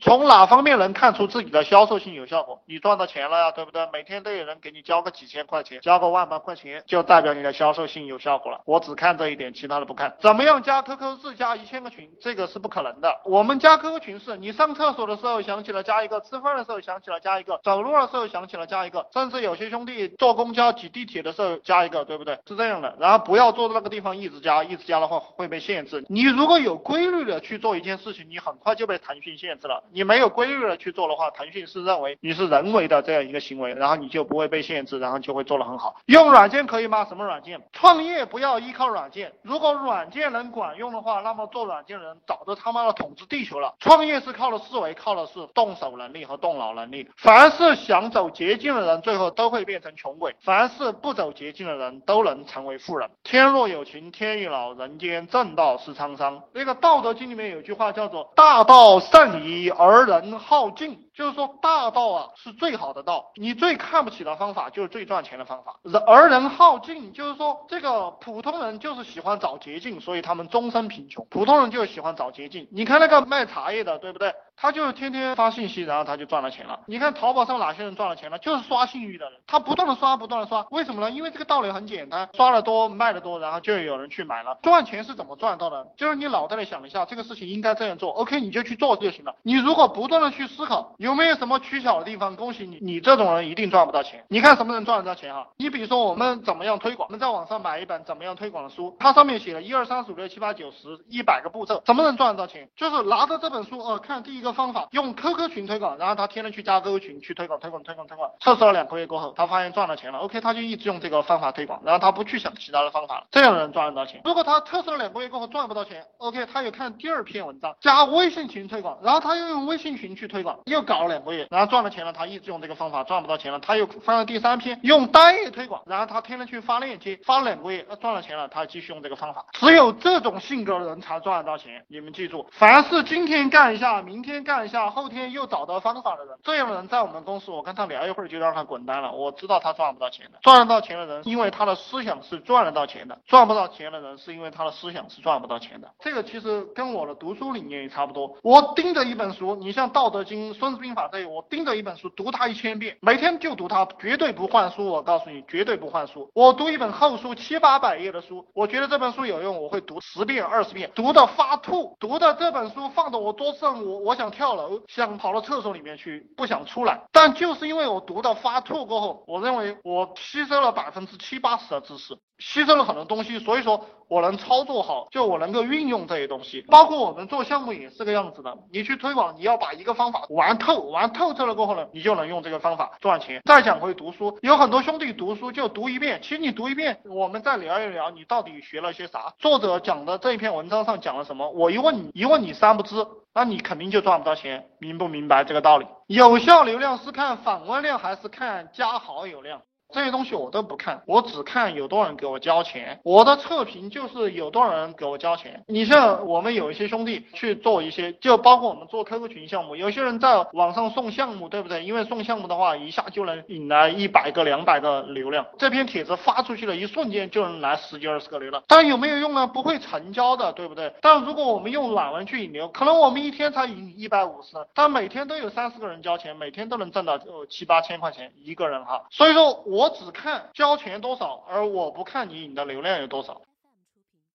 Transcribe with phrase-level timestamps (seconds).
[0.00, 2.62] 从哪方面能看出自己的销售性有效果？
[2.66, 3.84] 你赚到钱了呀，对不对？
[3.92, 8.60] 每天都有人给你交个几千块钱，交个万把块钱，就代表你的销售性有效果了。
[8.64, 10.16] 我只看这一点，其他的不看。
[10.20, 12.08] 怎么样加 QQ 自加一千个群？
[12.20, 13.12] 这个是不可能的。
[13.24, 22.38] 我们加 QQ 群是，你上厕所的时候想起了加一个，吃饭的时候想起了加一个，走路的时候想起了加一个，甚至有些兄弟坐公交挤地铁的时候加一个，对不对？
[22.46, 22.96] 是这样的。
[23.00, 26.04] 然后不要坐在那个地方一直加，一直加的话会被限制。
[26.08, 29.82] 你如果有规律的去做一件事情，你很快就被腾讯限制了。
[29.92, 35.96] 你没有规律的去做的话，腾讯是认为你是人为的这样一个行为，然后你就不会被限制，然后就会做得很好。
[36.06, 37.04] 用软件可以吗？
[37.04, 37.60] 什么软件？
[37.72, 43.74] 创业不要依靠软件，如果软件能管用的话，那么做软件的人早就他妈的统治地球了。
[43.78, 47.08] 创业是靠的思维，靠的是动手能力和动脑能力。
[47.16, 53.08] 凡是想走捷径的人，最后都会变成穷鬼；凡是不走捷径的人，都能成为富人。
[53.22, 56.42] 天若有情天亦老，人间正道是沧桑。
[56.52, 60.98] 那个《道德经》里面有句话叫做“大道甚夷而人好静”。
[61.18, 65.74] 就是说，大道啊是最好的道，你最看不起的方法就是最赚钱的方法。
[65.82, 71.26] 人而人好径，就是说这个普通人就是喜欢找捷径，所以他们终身贫穷。
[71.28, 72.68] 普通人就喜欢找捷径。
[72.70, 74.32] 你看那个卖茶叶的，对不对？
[74.60, 76.80] 他就天天发信息，然后他就赚了钱了。
[76.86, 78.38] 你看淘宝上哪些人赚了钱了？
[78.38, 80.66] 就是刷信誉的人，他不断的刷，不断的刷。
[80.70, 81.10] 为什么呢？
[81.10, 84.56] 因为这个道理很简单，刷的多，卖的多，然后就有人去买了。
[84.62, 85.88] 赚钱是怎么赚到的？
[85.96, 89.34] 就是你脑袋里想一下，这个事情应该这样做，OK，你就去做就行了。
[89.42, 92.36] 你如果不断的去思考，有没有什么取巧的地方？
[92.36, 94.22] 恭喜你，你这种人一定赚不到钱。
[94.28, 95.46] 你看什么人赚得到钱啊？
[95.56, 97.08] 你比如说我们怎么样推广？
[97.08, 102.68] 我们在网上买一本怎么样推广的书，它上面写了一二三四五六七八九十一百个步骤，怎么能赚得到钱？
[102.76, 105.14] 就是拿着这本书，哦，看第一个方法，用。
[105.18, 110.18] QQ 群推广，然后他天天去加 QQ 群去推广推广推广推广，测试了两个月过后，他发现赚了钱了。
[110.18, 113.26] OK，他就一直用这个方法推广，然后他不去想其他的方法了。
[113.30, 114.20] 这样的人赚得到钱。
[114.24, 129.44] 如果他测试了两个月过后赚不到钱，OK，他又看第二篇文章，加微信群推广，然后他又用微信群去推广，又搞了两个月，然后赚了钱了，他一直用这个方法赚不到钱了，他又翻了第三篇，用单页推广，然后他天天去发链接，发了两个月赚了钱了，他继续用这个方法。
[129.52, 131.84] 只有这种性格的人才赚得到钱。
[131.88, 135.98] 你们记住，凡是今天干一下，明天干一下，后天又找到方。
[136.00, 139.10] 法的人，这样的人在我们公司，我跟他聊一会儿就让他滚蛋了。
[139.10, 145.90] 我知道他赚不到钱的，赚得到钱的人，因为他的思想是赚得到钱的；赚不到钱的人，是因为他的思想是赚不到钱的。
[145.98, 148.36] 这个其实跟我的读书理念也差不多。
[148.42, 154.86] 我盯着一本书，你像《道德经》《孙子兵法》这，我盯着一本书读它一千遍，每天就读它，绝对不换书。
[154.86, 156.30] 我告诉你，绝对不换书。
[156.32, 165.88] 我读一本厚书七八百页的书，我觉得这本书有用，我会读十遍二十遍，读的发吐，读的这本书放的我桌子上，我我想跳楼，想跑到厕所里面。
[165.98, 176.60] 去不想出来，但就是因为我读到发吐过后，我认为我吸收了百分之七八十的知识，吸收了很多东西，所以说我能操作好，就我能够运用这些东西。
[176.68, 183.40] 包括我们做项目也是个样子的，你去推广，你要把一个方法玩透，透玩透彻了过后呢，你就能用这个方法赚钱。
[183.46, 189.32] 再讲回读书，有很多兄弟读书就读一遍，其实你读一遍，我们再聊一聊，你到底学了些啥？
[189.38, 191.48] 作者讲的这一篇文章上讲了什么？
[191.52, 192.96] 我一问你，一问你三不知。
[193.32, 195.86] 那你肯定就赚不到钱，明不明白这个道理？
[196.06, 199.62] 有效流量是看访问量还是看加好友量？
[199.90, 203.00] 这些东西我都不看，我只看有多少人给我交钱。
[203.02, 205.64] 我的测评就是有多少人给我交钱。
[205.66, 211.82] 你像我们有一些兄弟去做一些，就包括我们做 QQ 群项目，有些人在网上送项目，对不对？
[211.84, 215.46] 因为送项目的话，一下就能引来一百个、两百个流量。
[215.56, 219.46] 这篇帖子发出去了一瞬间就能来十几二十个流量，但有没有用呢？
[219.46, 220.92] 不会成交的，对不对？
[221.00, 229.06] 但如果我们用软文去引流，可能我们一天才引一百五十，但每天都有三四个人交钱，每天都能挣到呃七八千块钱一个人哈。
[229.10, 229.77] 所以说我。
[229.78, 233.40] 我只看交钱多少，而我不看你你的流量有多少。